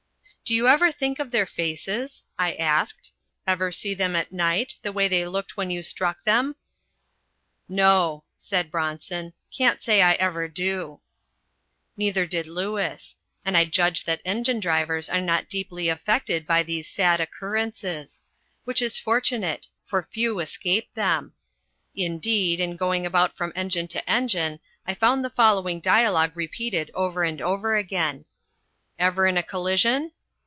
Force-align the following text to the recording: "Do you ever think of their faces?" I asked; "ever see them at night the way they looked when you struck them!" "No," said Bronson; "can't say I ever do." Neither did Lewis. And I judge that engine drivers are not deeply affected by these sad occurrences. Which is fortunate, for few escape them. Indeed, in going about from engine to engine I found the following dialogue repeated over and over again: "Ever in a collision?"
"Do 0.43 0.55
you 0.57 0.67
ever 0.67 0.91
think 0.91 1.19
of 1.19 1.31
their 1.31 1.45
faces?" 1.45 2.27
I 2.37 2.55
asked; 2.55 3.13
"ever 3.47 3.71
see 3.71 3.93
them 3.93 4.17
at 4.17 4.33
night 4.33 4.75
the 4.81 4.91
way 4.91 5.07
they 5.07 5.25
looked 5.25 5.55
when 5.55 5.69
you 5.71 5.81
struck 5.81 6.25
them!" 6.25 6.57
"No," 7.69 8.25
said 8.35 8.69
Bronson; 8.69 9.31
"can't 9.49 9.81
say 9.81 10.01
I 10.01 10.11
ever 10.15 10.49
do." 10.49 10.99
Neither 11.95 12.25
did 12.25 12.47
Lewis. 12.47 13.15
And 13.45 13.55
I 13.57 13.63
judge 13.63 14.03
that 14.03 14.19
engine 14.25 14.59
drivers 14.59 15.07
are 15.07 15.21
not 15.21 15.47
deeply 15.47 15.87
affected 15.87 16.45
by 16.45 16.63
these 16.63 16.89
sad 16.91 17.21
occurrences. 17.21 18.21
Which 18.65 18.81
is 18.81 18.99
fortunate, 18.99 19.67
for 19.85 20.03
few 20.03 20.41
escape 20.41 20.93
them. 20.95 21.31
Indeed, 21.95 22.59
in 22.59 22.75
going 22.75 23.05
about 23.05 23.37
from 23.37 23.53
engine 23.55 23.87
to 23.87 24.09
engine 24.09 24.59
I 24.85 24.95
found 24.95 25.23
the 25.23 25.29
following 25.29 25.79
dialogue 25.79 26.33
repeated 26.35 26.91
over 26.93 27.23
and 27.23 27.41
over 27.41 27.77
again: 27.77 28.25
"Ever 28.99 29.25
in 29.27 29.37
a 29.37 29.43
collision?" 29.43 30.11